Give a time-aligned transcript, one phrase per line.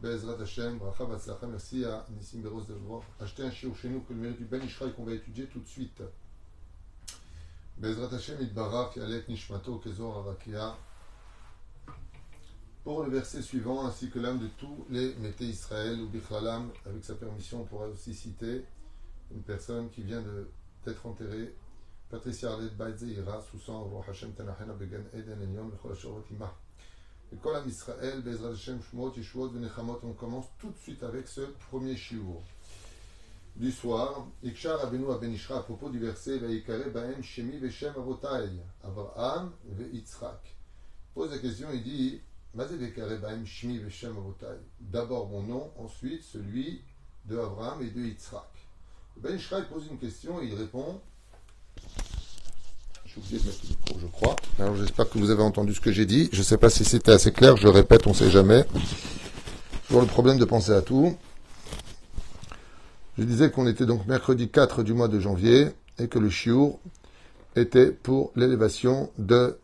[0.00, 4.00] Bezrat Hashem, bracha batzlacha, merci à Nissim Beros de voir acheter un shiur chez nous
[4.00, 6.02] que le mérite du Ben Ishraï qu'on va étudier tout de suite.
[7.76, 10.74] Bezrat Hashem, Itbarach, Yalek Nishmato, Kezor Arakia.
[12.82, 17.04] Pour le verset suivant, ainsi que l'âme de tous les Mété Israël ou Bichlalam, avec
[17.04, 18.64] sa permission, on pourra aussi citer
[19.30, 20.24] une personne qui vient
[20.86, 21.54] d'être enterrée,
[22.08, 26.24] Patricia Arlette Baïzeira, sous Roi Hashem Tanachena Began Eden Enyom, Lechol Ashorot
[27.32, 29.52] Et Kolam Israël, Bezrat Hashem Shmot, Yeshuot,
[30.02, 32.42] on commence tout de suite avec ce premier shiur
[33.54, 34.26] du soir.
[34.42, 38.48] Ikshar Abenu Abenishra, à propos du verset, Vaikare Baem Shemi Veshem Avotai,
[38.82, 40.56] Abraham Ve Yitzhak.
[41.14, 42.20] Pose la question, il dit.
[44.80, 46.82] D'abord mon nom, ensuite celui
[47.26, 48.50] de Abraham et de Yitzhak.
[49.18, 51.00] Ben pose une question et il répond.
[53.12, 54.36] J'ai oublié de mettre le micro, je crois.
[54.60, 56.28] Alors j'espère que vous avez entendu ce que j'ai dit.
[56.32, 58.64] Je ne sais pas si c'était assez clair, je répète, on ne sait jamais.
[59.88, 61.16] Toujours le problème de penser à tout.
[63.18, 66.78] Je disais qu'on était donc mercredi 4 du mois de janvier et que le chiour
[67.56, 69.58] était pour l'élévation de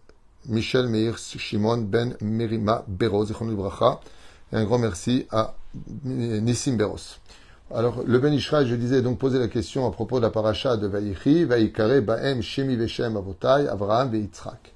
[0.47, 5.55] Michel Meir Shimon Ben Merima Beros, et un grand merci à
[6.05, 7.19] Nissim Beros.
[7.75, 10.77] Alors, le Ben Ishraï, je disais, donc poser la question à propos de la paracha
[10.77, 14.73] de Vayichi, Vayikare, Baem, Shemi, Veshem, Avotai, Avraham, Veitzrak.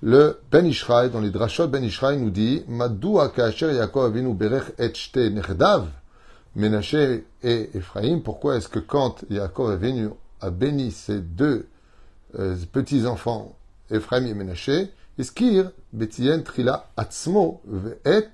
[0.00, 4.74] Le Ben Ishraï, dans les Drashot Ben Ishraï, nous dit, Madua Kaasher Yaakov Avinu Berech
[4.78, 5.88] et Shte Nechdav,
[6.54, 11.66] Menaché et Ephraim, pourquoi est-ce que quand Yaakov Avinu a béni ses deux
[12.38, 13.56] euh, petits-enfants,
[13.90, 18.30] Ephraim et Menaché, Iskir, Betien, Trila, Atzmo, Ve'et,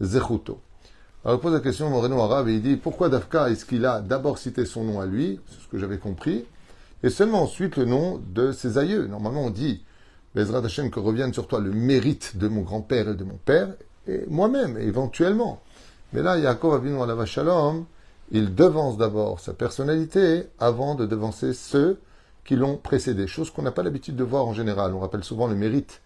[0.00, 0.62] Zechuto.
[1.24, 4.00] Alors, il pose la question Moreno Arabe et il dit pourquoi Dafka est-ce qu'il a
[4.00, 6.44] d'abord cité son nom à lui, c'est ce que j'avais compris,
[7.04, 9.06] et seulement ensuite le nom de ses aïeux.
[9.06, 9.84] Normalement, on dit
[10.34, 13.68] Bezrat Hashem que revienne sur toi le mérite de mon grand-père et de mon père,
[14.08, 15.62] et moi-même, éventuellement.
[16.12, 17.84] Mais là, Yaakov Avinu Alava Shalom,
[18.32, 22.00] il devance d'abord sa personnalité avant de devancer ceux
[22.44, 24.92] qui l'ont précédé, chose qu'on n'a pas l'habitude de voir en général.
[24.92, 26.00] On rappelle souvent le mérite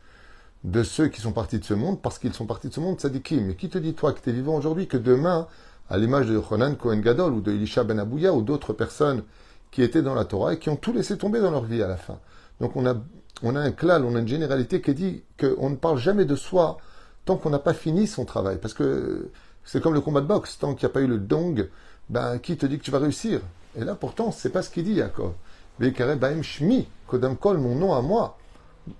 [0.66, 2.98] de ceux qui sont partis de ce monde parce qu'ils sont partis de ce monde
[2.98, 3.46] tzadikim.
[3.46, 5.46] Mais qui te dit, toi, que tu es vivant aujourd'hui, que demain,
[5.88, 9.22] à l'image de Ronan Cohen Gadol ou de Elisha Ben Abouya ou d'autres personnes
[9.70, 11.88] qui étaient dans la Torah et qui ont tout laissé tomber dans leur vie à
[11.88, 12.18] la fin.
[12.60, 12.96] Donc on a,
[13.44, 16.34] on a un klal, on a une généralité qui dit qu'on ne parle jamais de
[16.34, 16.78] soi
[17.24, 18.58] tant qu'on n'a pas fini son travail.
[18.60, 19.30] Parce que
[19.64, 21.68] c'est comme le combat de boxe, tant qu'il n'y a pas eu le dong,
[22.08, 23.40] ben, qui te dit que tu vas réussir?
[23.76, 25.32] Et là, pourtant, c'est pas ce qu'il dit, Yaakov.
[25.78, 28.38] Baem Shmi, Kodam Kol, mon nom à moi.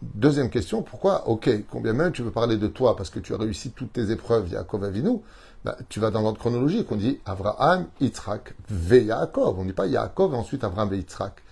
[0.02, 3.38] Deuxième question, pourquoi Ok, combien même tu veux parler de toi parce que tu as
[3.38, 5.20] réussi toutes tes épreuves, Yaakov Avinu
[5.64, 9.58] bah, Tu vas dans l'ordre chronologique, on dit Avraham, Yitzhak, Ve Yaakov.
[9.58, 11.42] On ne dit pas Yaakov et ensuite Avraham et Yitzhak.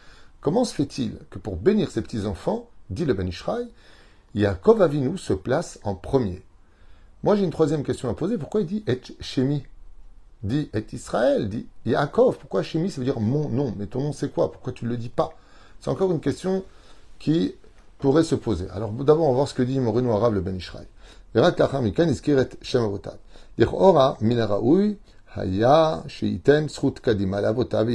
[0.41, 3.69] Comment se fait-il que pour bénir ses petits-enfants, dit le Ben Ishraï,
[4.35, 6.43] Yaakov Avinu se place en premier?
[7.23, 9.63] Moi j'ai une troisième question à poser, pourquoi il dit Et Shemi?
[10.43, 12.91] Dit Et Israël, dit Yaakov, pourquoi Shemi?
[12.91, 14.51] Ça veut dire mon nom, mais ton nom c'est quoi?
[14.51, 15.31] Pourquoi tu ne le dis pas?
[15.81, 16.65] C'est encore une question
[17.19, 17.55] qui
[17.98, 18.68] pourrait se poser.
[18.74, 20.86] Alors d'abord, on va voir ce que dit Moreno Arabe le Ben Ishraï.
[21.36, 23.14] ורק לאחר מכן הזכיר את שם אבותיו.
[23.58, 24.96] לכאורה, מן הראוי
[25.36, 27.86] היה שייתן זכות קדימה לאבותיו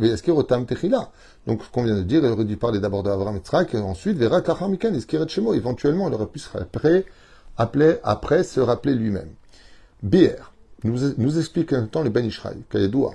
[0.00, 1.00] ויזכיר אותם תחילה.
[1.46, 4.16] Donc, ce qu'on vient de dire, il aurait dû parler d'abord d'Abraham Yitzhak, et ensuite,
[4.18, 5.54] ורק לאחר מכן הזכיר את שמו.
[5.54, 7.04] Éventuellement, il aurait pu se rappeler,
[7.58, 9.30] appeler, après se rappeler lui-même.
[10.02, 10.52] Bière
[10.84, 13.14] nous, nous explique un temps le Ben Ishraï, כידוע.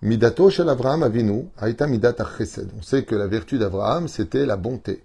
[0.00, 2.70] Midato shel Avraham Avinu aïta midat chesed.
[2.78, 5.02] On sait que la vertu d'Abraham, c'était la bonté.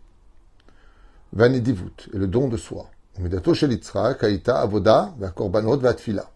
[1.32, 2.86] Vanidivut, et le don de soi.
[3.18, 6.30] Midato shel Yitzhak aïta avoda korbanot vatfila.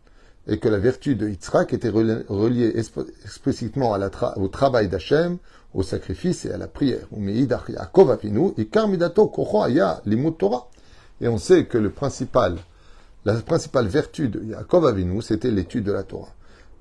[0.47, 2.73] Et que la vertu de Yitzhak était reliée
[3.25, 3.95] explicitement
[4.37, 5.37] au travail d'Hachem,
[5.75, 7.05] au sacrifice et à la prière.
[11.19, 12.55] Et on sait que le principal,
[13.25, 16.33] la principale vertu de Yaakov Avinu, c'était l'étude de la Torah.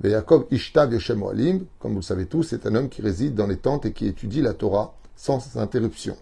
[0.05, 3.47] Yaakov Ishtav Yoshem Oalim, comme vous le savez tous, c'est un homme qui réside dans
[3.47, 6.17] les tentes et qui étudie la Torah sans interruption.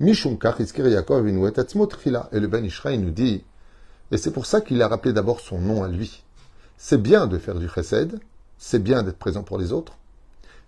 [0.00, 3.44] Iskir Yaakov Et le Ben Ishraï nous dit,
[4.10, 6.22] et c'est pour ça qu'il a rappelé d'abord son nom à lui.
[6.76, 8.20] C'est bien de faire du chesed,
[8.58, 9.96] c'est bien d'être présent pour les autres,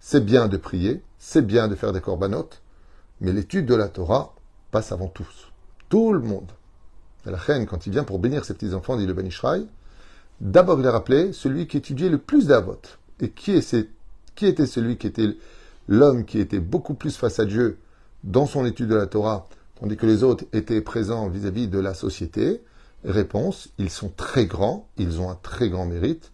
[0.00, 2.62] c'est bien de prier, c'est bien de faire des corbanotes,
[3.20, 4.35] mais l'étude de la Torah
[4.70, 5.52] passe avant tous.
[5.88, 6.50] Tout le monde.
[7.26, 9.67] Et la reine, quand il vient pour bénir ses petits-enfants, dit le Ben Ishraï,
[10.41, 12.81] D'abord, il a rappelé celui qui étudiait le plus d'avot.
[13.21, 15.37] Et qui, était celui qui était
[15.88, 17.79] l'homme qui était beaucoup plus face à Dieu
[18.25, 19.49] dans son étude de la Torah,
[19.81, 22.62] tandis que les autres étaient présents vis-à-vis de la société?
[23.05, 26.33] Réponse, ils sont très grands, ils ont un très grand mérite,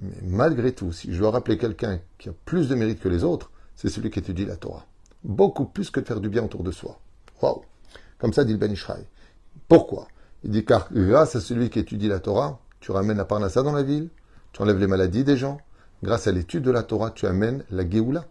[0.00, 3.22] mais malgré tout, si je dois rappeler quelqu'un qui a plus de mérite que les
[3.22, 4.86] autres, c'est celui qui étudie la Torah.
[5.22, 6.98] Beaucoup plus que de faire du bien autour de soi.
[7.42, 7.62] Waouh
[8.18, 9.04] Comme ça dit le Ben Ishraï.
[9.68, 10.08] Pourquoi?
[10.42, 13.72] Il dit car grâce à celui qui étudie la Torah, tu ramènes la parnassa dans
[13.72, 14.08] la ville,
[14.52, 15.58] tu enlèves les maladies des gens.
[16.02, 18.26] Grâce à l'étude de la Torah, tu amènes la Géoula.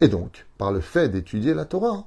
[0.00, 2.06] Et donc, par le fait d'étudier la Torah,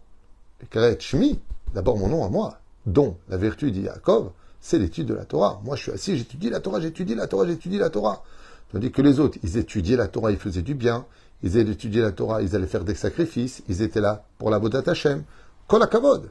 [0.99, 1.39] Shmi,
[1.73, 5.61] d'abord mon nom à moi, dont la vertu dit Yaakov, c'est l'étude de la Torah.
[5.63, 8.23] Moi, je suis assis, j'étudie la Torah, j'étudie la Torah, j'étudie la Torah.
[8.71, 11.05] Tandis que les autres, ils étudiaient la Torah, ils faisaient du bien,
[11.43, 14.83] ils étudier la Torah, ils allaient faire des sacrifices, ils étaient là pour la Bodat
[14.85, 15.23] Hashem.
[15.67, 16.29] Kol kavod.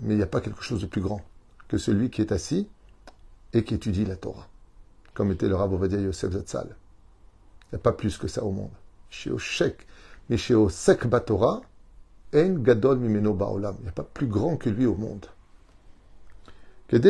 [0.00, 1.20] Mais il n'y a pas quelque chose de plus grand
[1.68, 2.66] que celui qui est assis
[3.52, 4.48] et qui étudie la Torah,
[5.20, 6.68] comme était le Rav Ovadia Yosef Zatzal.
[6.70, 8.70] Il n'y a pas plus que ça au monde.
[9.10, 9.86] Chez Oshek,
[10.30, 11.60] mais chez Osek Batora,
[12.34, 13.76] En Gadol Mimeno Baolam.
[13.80, 15.26] Il n'y a pas plus grand que lui au monde.
[16.90, 17.00] Et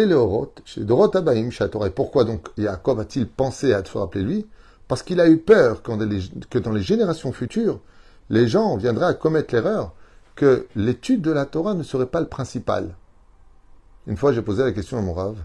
[1.94, 4.44] pourquoi donc Yaakov a-t-il pensé à se rappeler lui?
[4.88, 7.78] Parce qu'il a eu peur que dans les générations futures,
[8.28, 9.94] les gens viendraient à commettre l'erreur
[10.34, 12.96] que l'étude de la Torah ne serait pas le principal.
[14.08, 15.36] Une fois, j'ai posé la question à mon Rav,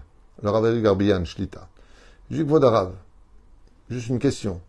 [0.42, 1.68] le Rav Garbian Shlita.
[2.28, 2.92] J'ai dit, Rav,
[3.88, 4.60] juste une question.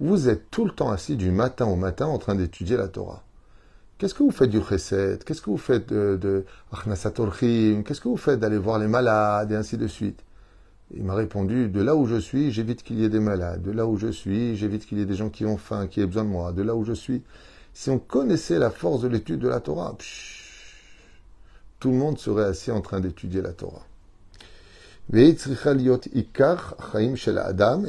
[0.00, 3.22] Vous êtes tout le temps assis du matin au matin en train d'étudier la Torah.
[3.98, 5.22] Qu'est-ce que vous faites du chesed?
[5.22, 9.54] Qu'est-ce que vous faites de, de Qu'est-ce que vous faites d'aller voir les malades et
[9.54, 10.24] ainsi de suite?
[10.96, 13.60] Il m'a répondu de là où je suis, j'évite qu'il y ait des malades.
[13.60, 16.00] De là où je suis, j'évite qu'il y ait des gens qui ont faim, qui
[16.00, 16.52] aient besoin de moi.
[16.52, 17.22] De là où je suis.
[17.74, 19.94] Si on connaissait la force de l'étude de la Torah,
[21.80, 23.82] tout le monde serait assis en train d'étudier la Torah.
[25.12, 25.36] Et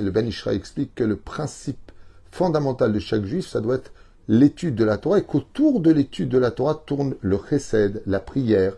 [0.02, 1.92] le Ben Ishra explique que le principe
[2.30, 3.94] fondamental de chaque juif, ça doit être
[4.28, 8.20] l'étude de la Torah et qu'autour de l'étude de la Torah tourne le chesed, la
[8.20, 8.74] prière,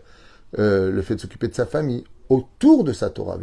[0.58, 3.38] euh, le fait de s'occuper de sa famille, autour de sa Torah.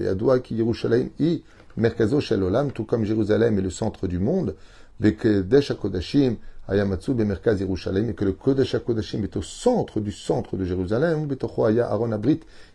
[2.73, 4.55] tout comme Jérusalem est le centre du monde,
[5.03, 5.43] et que le
[8.31, 11.27] Kodesh HaKodashim est au centre du centre de Jérusalem,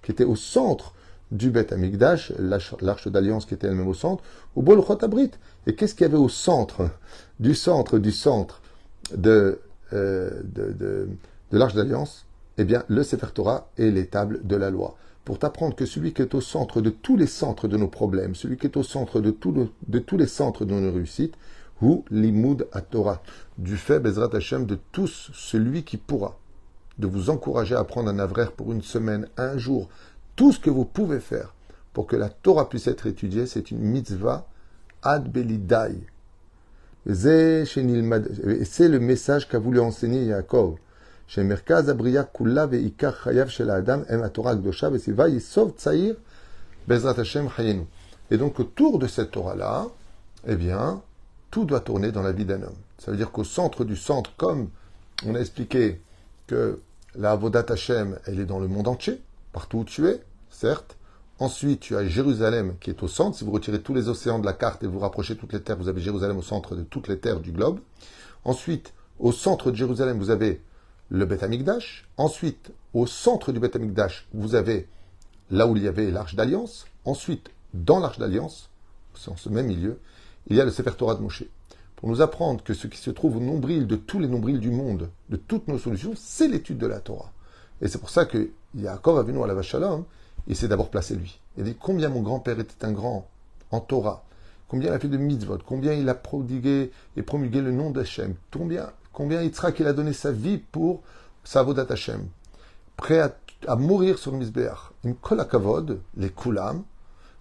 [0.02, 0.92] qui était au centre
[1.30, 4.22] du Bet Amigdash, l'arche d'alliance qui était elle-même au centre,
[4.56, 5.30] ou Bolchot Abrit.
[5.66, 6.90] Et qu'est-ce qu'il y avait au centre
[7.38, 8.60] du centre du centre
[9.12, 9.56] euh,
[9.92, 11.08] de, de,
[11.50, 12.26] l'Arche d'Alliance,
[12.58, 14.96] eh bien, le Sefer Torah est les tables de la loi.
[15.24, 18.36] Pour t'apprendre que celui qui est au centre de tous les centres de nos problèmes,
[18.36, 19.34] celui qui est au centre de,
[19.88, 21.34] de tous les centres de nos réussites,
[21.82, 23.22] ou l'imoud à Torah,
[23.58, 26.38] du fait, Bezrat Hashem, de tous celui qui pourra,
[26.98, 29.88] de vous encourager à apprendre un avraire pour une semaine, un jour,
[30.40, 31.54] tout ce que vous pouvez faire
[31.92, 34.46] pour que la Torah puisse être étudiée, c'est une mitzvah
[35.02, 36.00] ad belidai,
[37.04, 40.76] c'est le message qu'a voulu enseigner Yaakov.
[41.36, 41.44] Et
[48.38, 49.88] donc autour de cette Torah-là,
[50.46, 51.02] eh bien,
[51.50, 52.78] tout doit tourner dans la vie d'un homme.
[52.96, 54.70] Ça veut dire qu'au centre du centre, comme
[55.26, 56.00] on a expliqué
[56.46, 56.80] que
[57.14, 59.20] la Avodat Hashem, elle est dans le monde entier,
[59.52, 60.96] partout où tu es, certes,
[61.40, 63.34] Ensuite, tu as Jérusalem qui est au centre.
[63.34, 65.78] Si vous retirez tous les océans de la carte et vous rapprochez toutes les terres,
[65.78, 67.80] vous avez Jérusalem au centre de toutes les terres du globe.
[68.44, 70.60] Ensuite, au centre de Jérusalem, vous avez
[71.08, 72.06] le Beth Amikdash.
[72.18, 74.86] Ensuite, au centre du Beth Amikdash, vous avez
[75.50, 76.84] là où il y avait l'Arche d'Alliance.
[77.06, 78.68] Ensuite, dans l'Arche d'Alliance,
[79.26, 79.98] en ce même milieu,
[80.48, 81.44] il y a le Sefer Torah de Moshe.
[81.96, 84.70] Pour nous apprendre que ce qui se trouve au nombril de tous les nombrils du
[84.70, 87.32] monde, de toutes nos solutions, c'est l'étude de la Torah.
[87.80, 90.04] Et c'est pour ça que Yaakov venu à la Vachalom,
[90.50, 91.40] il s'est d'abord placé lui.
[91.56, 93.28] Il a dit combien mon grand-père était un grand
[93.70, 94.24] en Torah,
[94.66, 98.34] combien il a fait de mitzvot, combien il a prodigué et promulgué le nom d'Hachem,
[98.52, 101.02] combien, combien Yitzhak il a donné sa vie pour
[101.44, 102.26] sa vodat Hachem,
[102.96, 103.20] prêt
[103.68, 104.90] à, mourir sur le Mizbeach.
[105.04, 106.82] Une kolakavod, les kulam,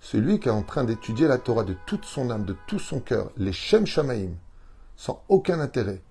[0.01, 2.99] celui qui est en train d'étudier la Torah de toute son âme, de tout son
[2.99, 4.33] cœur, les Shem Shamaim,
[4.95, 6.03] sans aucun intérêt,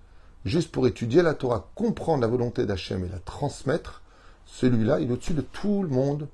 [0.43, 4.01] juste pour étudier la Torah, comprendre la volonté d'Hachem et la transmettre,
[4.51, 6.27] celui-là, il est au-dessus de tout le monde.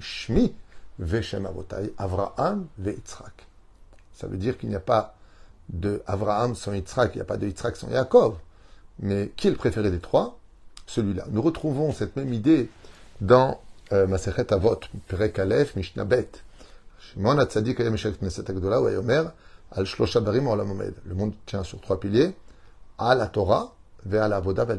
[0.00, 0.54] Shmi
[0.98, 3.46] Veshem Avotai, Avraham Yitzhak.
[4.12, 5.14] Ça veut dire qu'il n'y a pas
[5.68, 8.36] de Avraham sans Yitzhak, il n'y a pas de Yitzhak sans Yaakov.
[8.98, 10.38] Mais qui est le préféré des trois?
[10.86, 11.26] Celui-là.
[11.30, 12.70] Nous retrouvons cette même idée
[13.20, 13.60] dans
[13.92, 16.30] euh, Masechet Avot, Perek Aleph, Mishnah Bet.
[16.98, 19.24] Shimon Hatzadik Ayam Knesset Agdola, Wayomer,
[19.72, 20.48] Al Shlosha Barim
[21.06, 22.34] Le monde tient sur trois piliers,
[22.98, 24.76] à la Torah, vers la Avoda, vers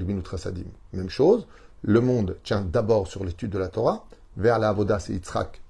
[0.94, 1.46] Même chose,
[1.84, 4.06] le monde tient d'abord sur l'étude de la Torah,
[4.36, 5.62] vers la Avoda, c'est Yitzhak,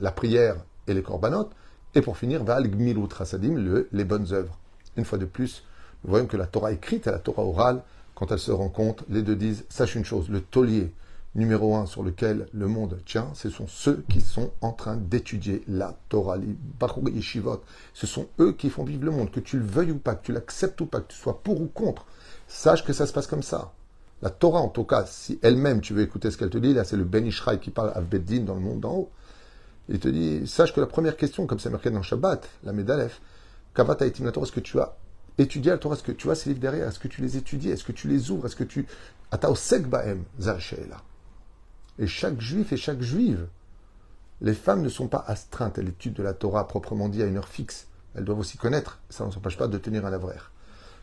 [0.00, 1.50] la prière et les korbanot,
[1.94, 4.58] Et pour finir, Val Gmilut Chasadim, le, les bonnes œuvres.
[4.96, 5.64] Une fois de plus,
[6.04, 7.82] nous voyons que la Torah écrite et la Torah orale,
[8.14, 10.92] quand elles se rencontrent, les deux disent, sache une chose, le taulier
[11.34, 15.62] numéro un sur lequel le monde tient, ce sont ceux qui sont en train d'étudier
[15.68, 17.62] la Torah, les Baruch Yeshivot.
[17.94, 20.26] Ce sont eux qui font vivre le monde, que tu le veuilles ou pas, que
[20.26, 22.06] tu l'acceptes ou pas, que tu sois pour ou contre.
[22.48, 23.72] Sache que ça se passe comme ça.
[24.22, 26.84] La Torah, en tout cas, si elle-même, tu veux écouter ce qu'elle te dit, là
[26.84, 29.10] c'est le Ben Ishraï qui parle à Beddin dans le monde d'en haut.
[29.88, 33.20] Il te dit, sache que la première question, comme c'est marqué dans Shabbat, la Medalef,
[33.74, 34.94] Kavat la Torah, est-ce que tu as
[35.38, 37.70] étudié la Torah, est-ce que tu as ces livres derrière, est-ce que tu les étudies,
[37.70, 38.86] est-ce que tu les ouvres, est-ce que tu...
[39.32, 41.02] Là.
[41.98, 43.46] Et chaque juif et chaque juive,
[44.40, 47.36] les femmes ne sont pas astreintes à l'étude de la Torah proprement dit à une
[47.36, 47.86] heure fixe.
[48.14, 48.98] Elles doivent aussi connaître.
[49.08, 50.50] Ça ne s'empêche pas de tenir un avraire.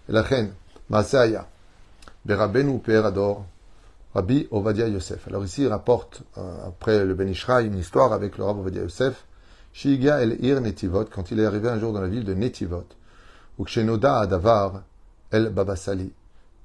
[0.10, 0.54] Et la reine,
[0.90, 1.48] Masaya,
[2.36, 2.60] Rabbi
[4.52, 5.28] Ovadia Yosef.
[5.28, 8.82] Alors ici, il rapporte, euh, après le Ben Ishra, une histoire avec le Rabbi Ovadia
[8.82, 9.26] Yosef.
[9.74, 12.88] Shiga el Ir Netivot, quand il est arrivé un jour dans la ville de Netivot,
[13.60, 14.82] ou Ksenoda Adavar
[15.32, 16.12] el Babasali.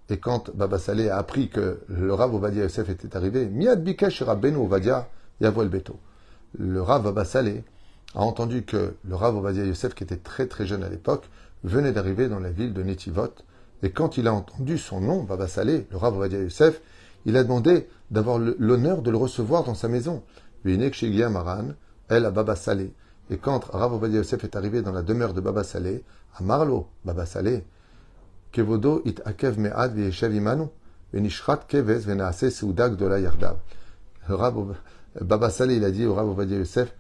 [0.09, 4.23] Et quand Baba Saleh a appris que le Rav Ovadia Yosef était arrivé, Miad Bikesh
[4.23, 5.09] Rabbeinu Ovadia
[5.40, 5.99] Yavo el Beto.
[6.59, 7.64] Le Rav Baba Saleh
[8.14, 11.28] a entendu que le Rav Ovadia Yosef, qui était très très jeune à l'époque,
[11.64, 13.35] venait d'arriver dans la ville de Netivot.
[13.82, 16.80] Et quand il a entendu son nom, Baba Saleh, le Rav Ovadia Yosef,
[17.24, 20.22] il a demandé d'avoir l'honneur de le recevoir dans sa maison.
[20.64, 21.68] Maran,
[22.08, 22.92] elle Baba Saleh.
[23.30, 26.04] Et quand Rav Ovadia Yosef est arrivé dans la demeure de Baba Saleh,
[26.36, 27.64] à Marlo, Baba Saleh,
[28.52, 30.64] Kevodo it akev me'ad v'yeshev imanu,
[31.12, 33.56] v'nishrat kevez v'naase seuda gdola yardav.
[35.20, 36.94] Baba Saleh, il a dit au Rav Ovadia Yosef,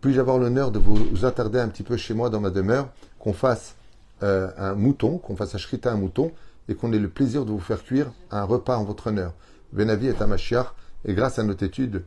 [0.00, 3.32] puis-je avoir l'honneur de vous attarder un petit peu chez moi dans ma demeure, qu'on
[3.32, 3.74] fasse
[4.22, 6.32] euh, un mouton, qu'on fasse un un mouton,
[6.68, 9.34] et qu'on ait le plaisir de vous faire cuire un repas en votre honneur.
[9.72, 10.74] Venavi est un Mashiach,
[11.04, 12.04] et grâce à notre étude,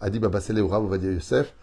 [0.00, 1.54] a dit Baba Rav Ovadia Yosef,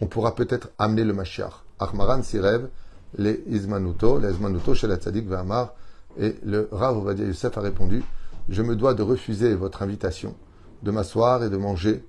[0.00, 1.52] on pourra peut-être amener le Mashiach.
[1.78, 2.68] Ahmaran rêve
[3.16, 5.74] les Izmanuto, les Izmanuto chez la Tzadik Vamar,
[6.18, 8.02] et le Rav Ovadia Youssef a répondu
[8.48, 10.34] Je me dois de refuser votre invitation,
[10.82, 12.04] de m'asseoir et de manger,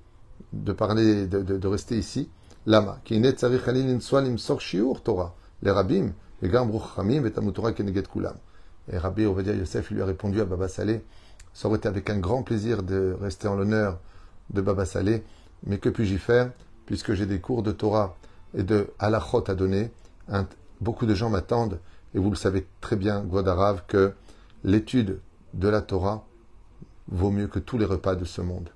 [0.54, 2.30] de parler, de, de, rester ici.
[2.66, 3.20] Lama, qui
[5.04, 6.13] Torah, les Kulam.
[6.43, 6.50] Et
[8.98, 11.03] Rabbi Ovadia Yosef lui a répondu à Baba Saleh
[11.53, 14.00] Ça aurait été avec un grand plaisir de rester en l'honneur
[14.50, 15.24] de Baba Saleh,
[15.65, 16.51] mais que puis-je y faire,
[16.86, 18.15] puisque j'ai des cours de Torah
[18.55, 19.91] et de halachot à donner.
[20.81, 21.79] Beaucoup de gens m'attendent
[22.15, 24.13] et vous le savez très bien, Guadarav, que
[24.63, 25.19] l'étude
[25.53, 26.25] de la Torah
[27.07, 28.69] vaut mieux que tous les repas de ce monde.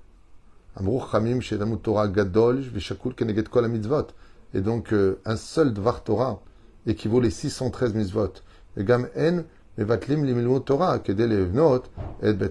[4.54, 6.40] Et donc, euh, un seul Dvar Torah
[6.86, 8.32] équivaut les 613 mitzvot.
[8.76, 9.42] Et Gam En,
[9.78, 11.32] Mevatlim Torah, Kedel
[12.22, 12.50] Et Bet.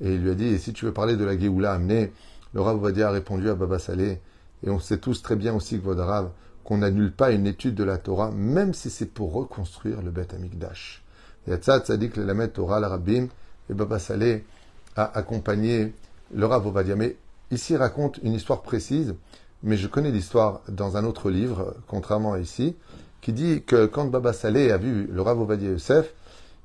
[0.00, 2.12] Et il lui a dit, si tu veux parler de la Géoula amenée,
[2.54, 4.20] le Rav Vadia a répondu à Baba Saleh,
[4.64, 6.30] et on sait tous très bien aussi, Gvodarav,
[6.64, 10.34] qu'on n'annule pas une étude de la Torah, même si c'est pour reconstruire le Beth
[10.34, 11.02] Amikdash.
[11.46, 13.28] Yatzat Tzadik le Lamed Torah l'Arabim,
[13.70, 14.44] et Baba Saleh
[14.96, 15.92] a accompagné
[16.34, 16.96] le Rav Ovadia.
[16.96, 17.16] Mais
[17.50, 19.14] ici, il raconte une histoire précise,
[19.62, 22.76] mais je connais l'histoire dans un autre livre, contrairement à ici,
[23.20, 26.12] qui dit que quand Baba Saleh a vu le Rav Ovadia Yosef,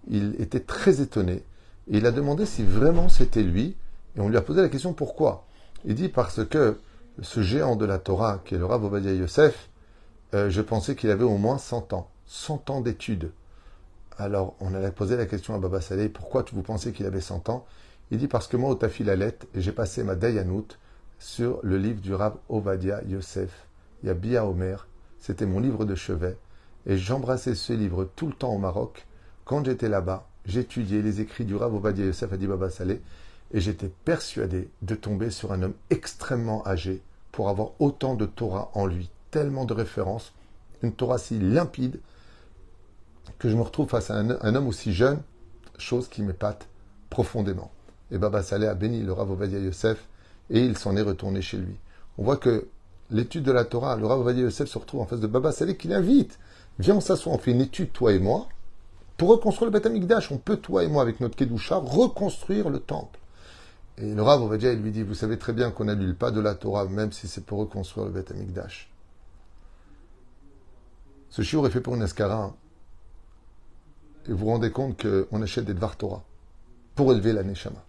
[0.09, 1.43] il était très étonné.
[1.91, 3.75] Et il a demandé si vraiment c'était lui,
[4.15, 5.45] et on lui a posé la question pourquoi?
[5.85, 6.77] Il dit parce que
[7.21, 9.69] ce géant de la Torah, qui est le Rav Ovadia Yosef,
[10.33, 12.09] euh, je pensais qu'il avait au moins 100 ans.
[12.25, 13.31] 100 ans d'études.
[14.17, 17.49] Alors, on allait poser la question à Baba Saleh, pourquoi vous pensez qu'il avait 100
[17.49, 17.65] ans?
[18.11, 20.67] Il dit, parce que moi, au Tafilalet, j'ai passé ma Dayanout
[21.19, 23.67] sur le livre du Rav Ovadia Yosef.
[24.03, 24.87] Yabia Omer,
[25.19, 26.37] c'était mon livre de chevet.
[26.85, 29.05] Et j'embrassais ce livre tout le temps au Maroc.
[29.45, 33.01] Quand j'étais là-bas, j'étudiais les écrits du Rav Ovadia Yosef, Baba Saleh,
[33.53, 38.71] et j'étais persuadé de tomber sur un homme extrêmement âgé pour avoir autant de Torah
[38.73, 40.33] en lui, tellement de références,
[40.81, 41.99] une Torah si limpide,
[43.39, 45.21] que je me retrouve face à un, homme aussi jeune,
[45.77, 46.67] chose qui m'épate
[47.09, 47.71] profondément.
[48.11, 50.07] Et Baba Saleh a béni le Rav Ovadia Yosef
[50.49, 51.75] et il s'en est retourné chez lui.
[52.17, 52.67] On voit que
[53.09, 55.77] l'étude de la Torah, le Rav Ovadia Yosef se retrouve en face de Baba Saleh
[55.77, 56.37] qui l'invite.
[56.79, 58.47] Viens, on s'assoit, on fait une étude, toi et moi,
[59.17, 59.87] pour reconstruire le Beth.
[60.31, 63.19] On peut, toi et moi, avec notre Kedusha, reconstruire le temple.
[63.97, 66.39] Et le Rav Ovadia, il lui dit, vous savez très bien qu'on n'annule pas de
[66.39, 68.89] la Torah, même si c'est pour reconstruire le Beth Amikdash.
[71.29, 72.55] Ce chiour est fait pour une escara.
[74.27, 76.23] Et vous vous rendez compte qu'on achète des Dvar Torah
[76.95, 77.83] pour élever la Neshama.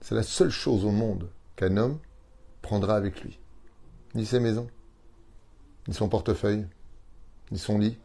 [0.00, 1.98] C'est la seule chose au monde qu'un homme
[2.62, 3.38] prendra avec lui.
[4.14, 4.68] Ni ses maisons,
[5.88, 6.66] ni son portefeuille,
[7.50, 7.98] ni son lit.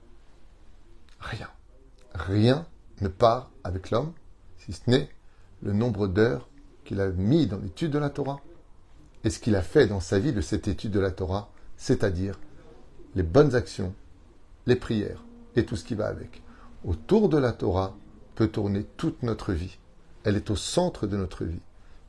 [1.19, 1.49] Rien.
[2.13, 2.65] Rien
[3.01, 4.13] ne part avec l'homme,
[4.57, 5.09] si ce n'est
[5.61, 6.49] le nombre d'heures
[6.85, 8.39] qu'il a mis dans l'étude de la Torah
[9.23, 12.39] et ce qu'il a fait dans sa vie de cette étude de la Torah, c'est-à-dire
[13.15, 13.93] les bonnes actions,
[14.65, 15.23] les prières
[15.55, 16.41] et tout ce qui va avec.
[16.85, 17.95] Autour de la Torah
[18.35, 19.77] peut tourner toute notre vie.
[20.23, 21.61] Elle est au centre de notre vie.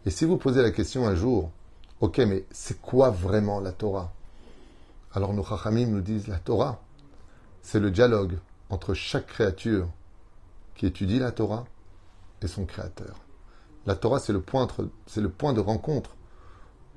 [0.07, 1.51] Et si vous posez la question un jour,
[2.01, 4.13] ok, mais c'est quoi vraiment la Torah?
[5.13, 6.81] Alors nos Chachamim nous disent la Torah,
[7.63, 8.39] c'est le dialogue
[8.69, 9.89] entre chaque créature
[10.75, 11.65] qui étudie la Torah
[12.43, 13.21] et son créateur.
[13.87, 14.67] La Torah, c'est le, point,
[15.07, 16.17] c'est le point de rencontre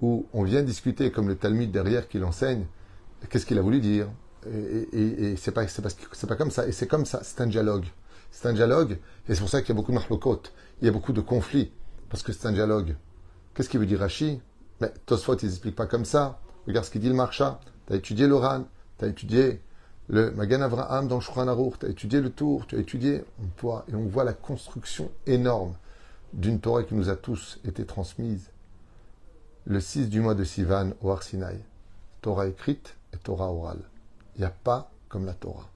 [0.02, 2.66] où on vient discuter, comme le Talmud derrière qui l'enseigne,
[3.30, 4.08] qu'est-ce qu'il a voulu dire.
[4.46, 6.68] Et, c'est pas, c'est, c'est pas comme ça.
[6.68, 7.86] Et c'est comme ça, c'est un dialogue.
[8.32, 8.98] C'est un dialogue,
[9.30, 10.42] et c'est pour ça qu'il y a beaucoup de marlokot,
[10.82, 11.72] il y a beaucoup de conflits,
[12.10, 12.96] parce que c'est un dialogue.
[13.54, 14.42] Qu'est-ce qu'il veut dire Rashi?
[14.82, 16.40] Mais Tosfot, il n'explique pas comme ça.
[16.66, 17.60] Regarde ce qu'il dit le Marcha.
[17.88, 18.66] Tu as étudié l'Oran,
[18.98, 19.62] tu as étudié
[20.10, 23.24] le Magan Avraham dans le Shulchan Aruch, tu as étudié le Tour, tu as étudié,
[23.64, 25.76] on et on voit la construction énorme
[26.34, 28.50] d'une Torah qui nous a tous été transmise
[29.66, 31.60] le 6 du mois de Sivan au Arsinaï.
[32.22, 33.82] Torah écrite et Torah orale.
[34.36, 35.70] Il n'y a pas comme la Torah.